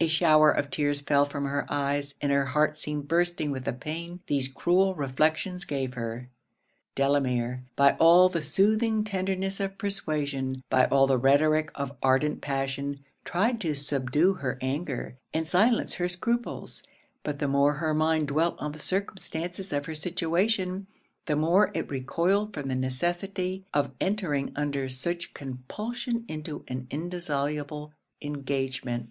A 0.00 0.08
shower 0.08 0.50
of 0.50 0.70
tears 0.70 1.02
fell 1.02 1.24
from 1.24 1.44
her 1.44 1.66
eyes, 1.68 2.16
and 2.20 2.32
her 2.32 2.46
heart 2.46 2.76
seemed 2.76 3.06
bursting 3.06 3.52
with 3.52 3.64
the 3.64 3.72
pain 3.72 4.18
these 4.26 4.48
cruel 4.48 4.96
reflections 4.96 5.64
gave 5.64 5.94
her. 5.94 6.28
Delamere, 6.96 7.62
by 7.76 7.92
all 8.00 8.28
the 8.28 8.42
soothing 8.42 9.04
tenderness 9.04 9.60
of 9.60 9.78
persuasion, 9.78 10.62
by 10.68 10.86
all 10.86 11.06
the 11.06 11.16
rhetoric 11.16 11.70
of 11.76 11.96
ardent 12.02 12.40
passion, 12.40 13.04
tried 13.24 13.60
to 13.60 13.76
subdue 13.76 14.32
her 14.34 14.58
anger, 14.60 15.16
and 15.32 15.46
silence 15.46 15.94
her 15.94 16.08
scruples; 16.08 16.82
but 17.22 17.38
the 17.38 17.46
more 17.46 17.74
her 17.74 17.94
mind 17.94 18.26
dwelt 18.26 18.56
on 18.58 18.72
the 18.72 18.80
circumstances 18.80 19.72
of 19.72 19.86
her 19.86 19.94
situation, 19.94 20.88
the 21.26 21.36
more 21.36 21.70
it 21.72 21.88
recoiled 21.88 22.52
from 22.52 22.66
the 22.66 22.74
necessity 22.74 23.64
of 23.72 23.92
entering 24.00 24.50
under 24.56 24.88
such 24.88 25.32
compulsion 25.34 26.24
into 26.26 26.64
an 26.66 26.88
indissoluble 26.90 27.92
engagement. 28.20 29.08